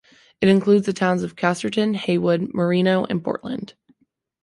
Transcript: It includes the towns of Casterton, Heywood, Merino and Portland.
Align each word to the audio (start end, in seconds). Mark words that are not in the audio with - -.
It 0.41 0.49
includes 0.49 0.87
the 0.87 0.93
towns 0.93 1.21
of 1.21 1.35
Casterton, 1.35 1.95
Heywood, 1.95 2.55
Merino 2.55 3.05
and 3.05 3.23
Portland. 3.23 3.75